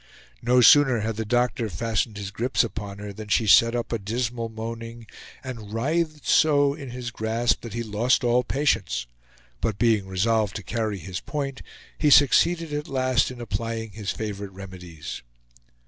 No 0.41 0.61
sooner 0.61 1.01
had 1.01 1.17
the 1.17 1.25
doctor 1.27 1.69
fastened 1.69 2.17
his 2.17 2.31
grips 2.31 2.63
upon 2.63 2.97
her 2.97 3.13
than 3.13 3.27
she 3.27 3.45
set 3.45 3.75
up 3.75 3.91
a 3.91 3.99
dismal 3.99 4.49
moaning, 4.49 5.05
and 5.43 5.71
writhed 5.71 6.25
so 6.25 6.73
in 6.73 6.89
his 6.89 7.11
grasp 7.11 7.61
that 7.61 7.75
he 7.75 7.83
lost 7.83 8.23
all 8.23 8.43
patience, 8.43 9.05
but 9.61 9.77
being 9.77 10.07
resolved 10.07 10.55
to 10.55 10.63
carry 10.63 10.97
his 10.97 11.19
point, 11.19 11.61
he 11.99 12.09
succeeded 12.09 12.73
at 12.73 12.87
last 12.87 13.29
in 13.29 13.39
applying 13.39 13.91
his 13.91 14.09
favorite 14.09 14.53
remedies. 14.53 15.21